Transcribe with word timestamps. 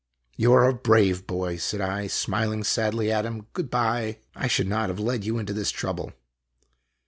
"You 0.35 0.51
are 0.53 0.67
a 0.67 0.73
brave 0.73 1.27
boy," 1.27 1.57
said 1.57 1.79
I, 1.79 2.07
smiling 2.07 2.63
sadly 2.63 3.11
at 3.11 3.23
him." 3.23 3.45
Good 3.53 3.69
by! 3.69 4.17
I 4.33 4.47
should 4.47 4.67
not 4.67 4.89
have 4.89 4.99
led 4.99 5.23
you 5.23 5.37
into 5.37 5.53
this 5.53 5.69
trouble." 5.69 6.11